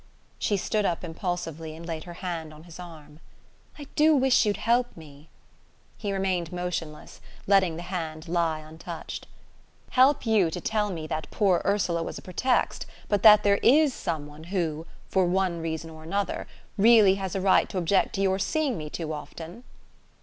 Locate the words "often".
19.13-19.63